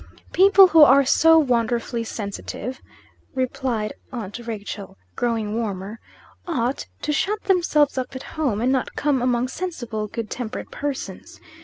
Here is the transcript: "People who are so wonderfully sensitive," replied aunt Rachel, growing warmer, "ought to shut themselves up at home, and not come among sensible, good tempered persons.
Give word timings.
"People 0.33 0.69
who 0.69 0.81
are 0.81 1.05
so 1.05 1.37
wonderfully 1.37 2.03
sensitive," 2.03 2.81
replied 3.35 3.93
aunt 4.11 4.39
Rachel, 4.39 4.97
growing 5.15 5.53
warmer, 5.55 5.99
"ought 6.47 6.87
to 7.03 7.13
shut 7.13 7.43
themselves 7.43 7.99
up 7.99 8.15
at 8.15 8.23
home, 8.23 8.61
and 8.61 8.71
not 8.71 8.95
come 8.95 9.21
among 9.21 9.47
sensible, 9.47 10.07
good 10.07 10.31
tempered 10.31 10.71
persons. 10.71 11.39